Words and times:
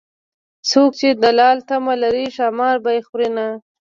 څوک 0.69 0.91
چې 0.99 1.09
د 1.23 1.25
لال 1.39 1.57
تمه 1.69 1.93
لري 2.03 2.25
ښامار 2.35 2.75
به 2.83 2.91
يې 2.95 3.01
خورینه 3.07 3.47